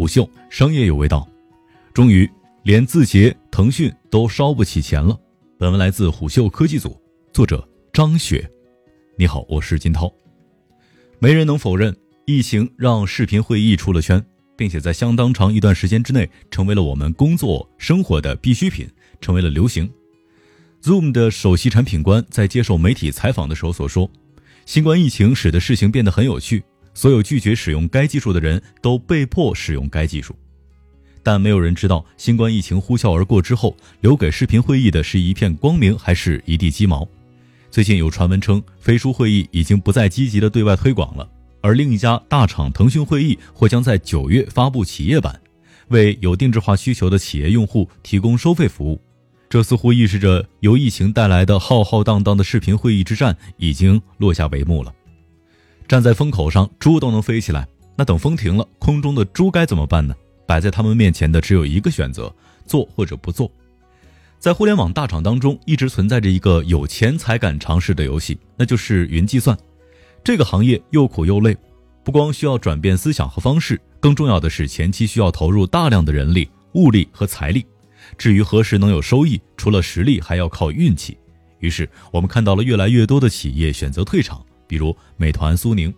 [0.00, 1.28] 虎嗅商业有味道，
[1.92, 2.26] 终于
[2.62, 5.14] 连字节、腾讯都烧不起钱了。
[5.58, 6.98] 本文来自虎嗅科技组，
[7.34, 8.50] 作者张雪。
[9.18, 10.10] 你好，我是金涛。
[11.18, 11.94] 没人能否认，
[12.24, 14.24] 疫情让视频会议出了圈，
[14.56, 18.88] 并且在相当长一段时间之内，成为了我们工作生活的必需品，
[19.20, 19.86] 成为了流行。
[20.82, 24.10] Zoom 的首席产品官在接受媒体采访的时候所说
[24.64, 26.64] ：“新冠疫情使得事情变得很有趣。”
[26.94, 30.34] 所有拒绝使用该技术的人都被迫使用该技术，
[31.22, 37.06] 但没有人知道新冠疫情呼啸而过之后，留给视频会议的是一片光明还是一地鸡毛。
[37.70, 41.28] 最近有传闻称，飞书会议已经不再积极的对外推广了，
[41.60, 45.40] 而另一家大厂腾讯会议或将在九月发布企业版，
[45.88, 49.00] 为有定制化需求的企业用户提供收费服务。
[49.48, 54.94] 这似乎预示着由疫情带来的浩浩荡荡的视频会议之战已经落下帷幕了。
[55.90, 57.66] 站在风口上，猪都能飞起来。
[57.96, 60.14] 那等风停了，空中的猪该怎么办呢？
[60.46, 62.32] 摆在他们面前的只有一个选择：
[62.64, 63.50] 做或者不做。
[64.38, 69.58] 在互联网大厂当中，一直存在着一个有钱才敢尝试的游戏，那就是云计算。
[70.22, 71.56] 这个行业又苦又累，
[72.04, 77.66] 不光需要转变思想和方式，更重要的是前期需要投入大量的人力、物力和财力。
[78.16, 81.18] 至于何时能有收益，除了实力，还要靠运气。
[81.58, 84.40] 于是，我们看到了越来越多的企业选择退场。
[84.70, 85.92] 比如美团、苏宁，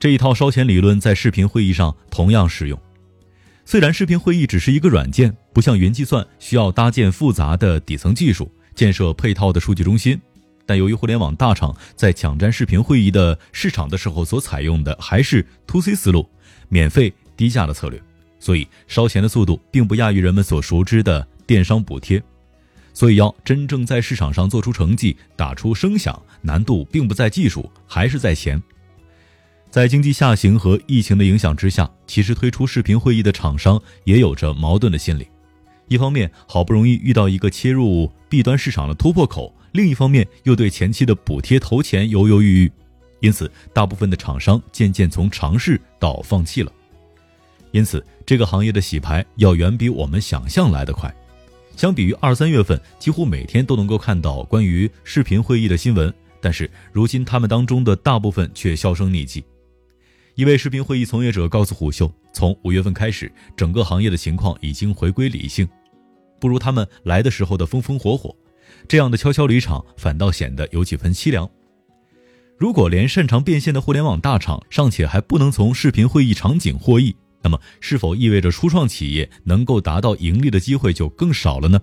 [0.00, 2.80] 这一套烧钱理论在视频会议上同样适用。
[3.66, 10.18] 虽然视频会议只是一个软件，不像云计算需要搭建复杂的底层技术、建设配套的数据中心，
[10.64, 16.26] 但由于互联网大厂在抢占视频会议的市场的时候所采用的还是 to C 思路，
[16.70, 18.02] 免费低价的策略，
[18.40, 22.22] 所以烧钱的速度并不亚于人们所熟知的电商补贴。
[22.94, 28.62] 所以，要真正在市场上做出成绩、打出声响，难度并不在技术，还是在钱。
[29.70, 35.26] 在经济下行和疫情的影响之下，其实推出视频会议的厂商也有着矛盾的心理：
[35.88, 42.72] 一方面好不容易遇到一个切入 B 端市场的突破口，另一方面又对前期的补贴投钱犹犹豫豫。
[43.20, 46.70] 因此，大部分的厂商渐渐从尝试到放弃了。
[47.70, 51.10] 因此，这个行业的洗牌要远比我们想象来得快。
[51.76, 59.44] 相比于二三月份，几乎每天都能够看到关于视频会议的新闻，但是如今他们当中的大部分却销声匿迹。
[60.34, 65.68] 一位视频会议从业者告诉虎嗅，从五月份开始，整个行业的情况已经回归理性，
[66.40, 68.34] 不如他们来的时候的风风火火。
[68.88, 71.48] 这样的悄悄离场，反倒显得有几分凄凉。
[72.58, 81.80] 如果连擅长变现的互联网大厂尚且还不能从视频会议场景获益，那么，是否意味着初创企业能够达到盈利的机会就更少了呢？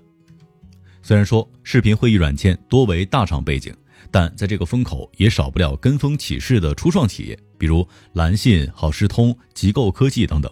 [1.01, 3.75] 虽然说视频会议软件多为大厂背景，
[4.11, 10.51] 但在这个风口也少不了跟风起势的初创企业，比如蓝信、好视通、极构科技等等。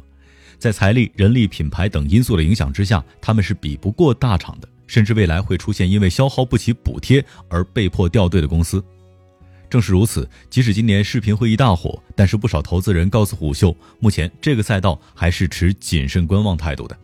[0.57, 8.83] 在财力、人力、品牌等因素的影响之下，他们是比不过大厂的，甚至未来会出现因为消耗不起补贴而被迫掉队的公司。
[9.69, 16.97] 正是如此，即使今年视频会议大火，但是不少投资人告诉虎嗅，目前这个赛道还是持谨慎观望态度的。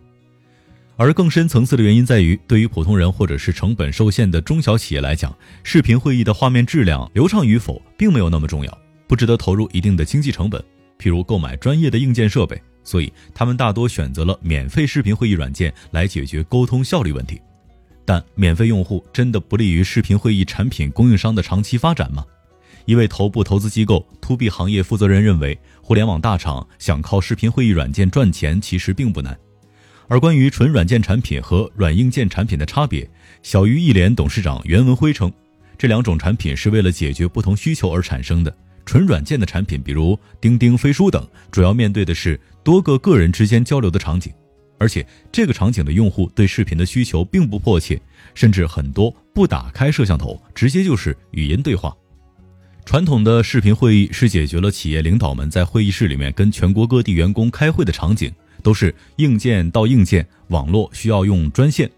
[0.95, 10.63] 而更深层次的原因在于，对于普通人或者是成本受限的中小企业来讲，视频会议的画面质量流畅与否并没有那么重要，不值得投入一定的经济成本，
[10.99, 17.41] 譬如购买专业的硬件设备，所以他们大多选择了免费视频会议软件来解决沟通效率问题。
[18.05, 22.23] 但免费用户真的不利于视频会议产品供应商的长期发展吗？
[22.85, 29.37] 一位头部投资机构 To B 行业负责人认为，互联网大厂想靠视频会议软件赚钱其实并不难。
[30.09, 33.09] 而关于纯软件产品和软硬件产品的差别，
[33.41, 35.31] 小鱼一联董事长袁文辉称，
[35.77, 38.55] 这两种产品是为了解决不同需求而产生的。
[38.85, 44.31] 纯软件的产品，比如钉钉、飞书等，主要面对的是多个个人之间交流的场景，
[44.77, 47.99] 而且这个场景的用户对视频的需求并不迫切，
[48.35, 51.95] 甚至很多不打开摄像头，直接就是语音对话。
[52.85, 61.89] 传统的视频会议是解决了企业领导们在会议室里面跟全国各地员工开会的场景，都是硬件到硬件，网络需要用专线，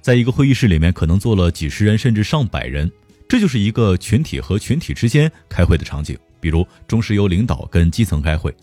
[0.00, 2.90] 在一个会议室里面可能坐了几十人甚至上百人，
[3.26, 6.16] 这就是一个群体和群体之间开会的场景。
[6.40, 8.54] 比如中石油领导跟基层开会，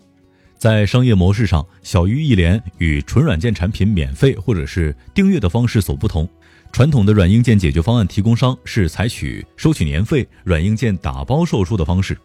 [0.58, 6.30] 在商业模式上，小鱼一联与纯软件产品免费或者是订阅的方式所不同。
[6.72, 12.18] 传统的软硬件解决方案提供商是采取收取年费、软硬件打包售出的方式。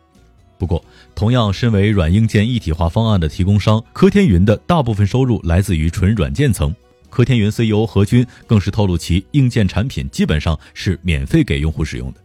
[0.59, 0.83] 不过，
[1.15, 6.75] 同样身为软硬件一体化方案的提供商科天云的大部分收入来自于纯软件层。
[7.11, 12.21] 科天云 CEO 何军更是透露，其硬件产品基本上是免费给用户使用的，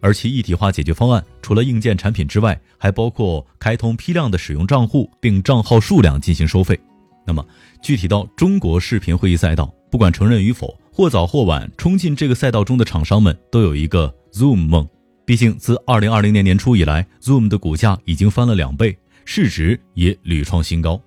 [0.00, 6.78] 而其一体化解决方案除了硬件产品之外，还包括开通批量的使用账户并账号数量进行收费。
[7.26, 7.44] 那么
[7.82, 14.88] 具体到中国视频会议赛道，不管承认与否，或早或晚冲进这个赛道中的厂商们都有一个 Zoom 梦。
[15.26, 18.96] 毕竟自2020年年初以来，Zoom 的股价已经翻了两倍，
[19.26, 20.98] 市值也屡创新高。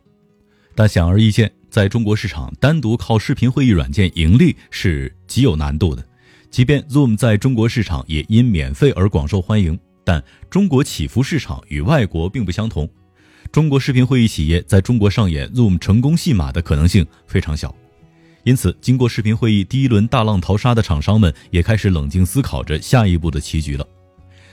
[0.75, 6.05] 但显而易见，在中国市场单独靠视频会议软件盈利是极有难度的。
[6.51, 12.87] 即便 Zoom 在中国市场也因免费而广受欢迎，但中国起伏市场与外国并不相同。
[13.51, 17.75] 中国视频会议企业在中国上演 Zoom 成功戏码的可能性非常小，
[18.43, 23.85] 因此，经过视频会议第一轮大浪淘沙的厂商们也开始冷静思考着下一步的棋局了。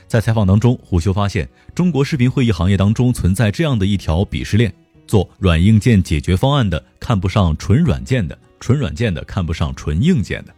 [0.09, 4.73] 在采访当中，虎嗅发现，中国视频会议行业当中存在这样的一条鄙视链：
[5.07, 10.55] 做软硬件解决方案的看不上纯软件的，纯软件的看不上纯硬件的。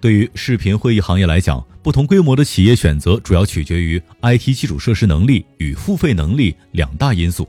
[0.00, 7.48] 对于视频会议行业来讲，不同规模的企业选择主要取决于 IT 基础设施能力与付费能力两大因素。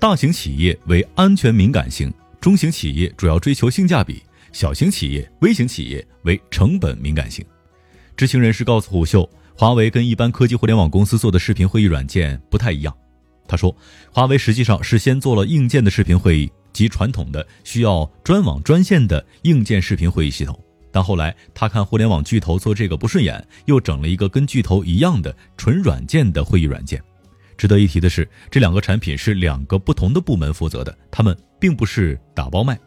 [0.00, 4.22] 大型企业为安全敏感型，中型企业主要追求性价比，
[4.54, 7.44] 小型企业、微型企业为成本敏感性。
[8.16, 12.96] 知情人士告诉虎嗅，华为跟一般科技互联网公司做的视频会议软件不太一样。
[13.48, 13.76] 他说，
[14.12, 20.56] 华为实际上是先做了硬件的视频会议，即传统的需要专网专线的硬件视频会议系统，
[20.92, 27.02] 但后来他看互联网巨头做这个不顺眼，又整了一个跟巨头一样的纯软件的会议软件。
[27.58, 32.78] 值得一提的是，这两个产品是两个不同的部门负责的，他们并不是打包卖。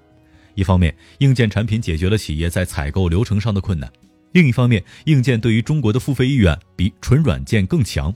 [0.57, 3.87] 一方面，硬件产品解决了企业在采购流程上的困难；
[4.31, 8.11] 另一方面，硬件对于中国的付费意愿比纯软件更强。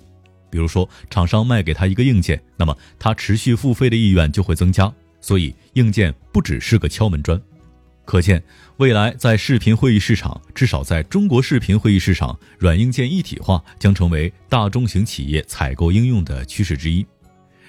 [0.49, 4.91] 比如说，厂商卖给他一个硬件，那么他持续付费的意愿就会增加。
[5.21, 7.39] 所以，硬件不只是个敲门砖。
[8.05, 8.43] 可见，
[8.77, 17.05] 未来在视频会议市场，至少在中国视频会议市场，软硬件一体化将成为大中型企业采购应用的趋势之一。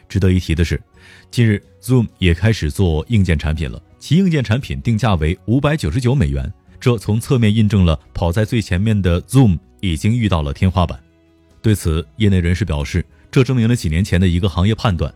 [0.08, 0.82] 值得一提的是，
[1.30, 10.98] 近日 Zoom 也开始做硬件产品了，其硬件产品定价为五百九十九美元，这从侧面印证了跑在最前面的 Zoom 已经遇到了天花板。
[11.62, 15.14] 对此，业内人士表示，这证明了几年前的一个行业判断：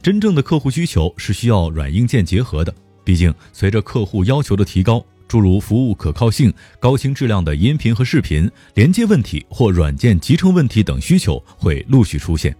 [0.00, 2.72] 真正的客户需求是需要软硬件结合的。
[3.02, 12.54] 毕竟，随着客户要求的提高，诸如服务可靠性、高清质量的音频和视频、连接问题或软件集成问题等需求会陆续出现。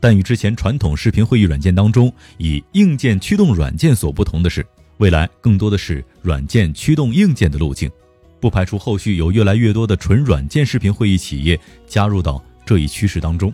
[0.00, 4.66] 但与之前传统视频会议软件当中以硬件驱动软件所不同的是，
[5.02, 7.90] 未来更多的是软件驱动硬件的路径，
[8.38, 11.58] 不排除后续有越来越多的纯软件视频会议企业
[11.88, 13.52] 加入到这一趋势当中。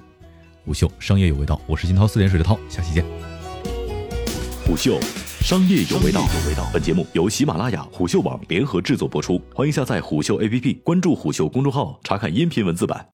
[0.67, 3.03] 虎嗅商业有味道，我是金涛，四点水的涛，下期见。
[4.67, 5.01] 虎嗅。
[5.41, 6.29] 商业有味道，
[6.71, 13.07] 本节目由喜马拉雅、虎嗅网联合制作播出，欢迎下载虎嗅 APP，关注虎嗅公众号，查看音频文字版。